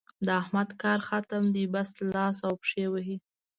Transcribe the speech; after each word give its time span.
د 0.25 0.27
احمد 0.41 0.69
کار 0.81 0.99
ختم 1.07 1.43
دی؛ 1.53 1.63
بس 1.73 1.89
لاس 2.15 2.37
او 2.47 2.53
پښې 2.61 2.85
وهي. 2.91 3.17